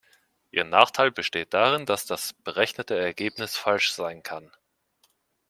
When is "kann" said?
4.23-4.49